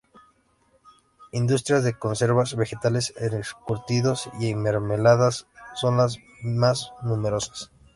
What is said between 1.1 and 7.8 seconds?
Industrias de conservas vegetales, encurtidos y mermeladas son las más numerosas.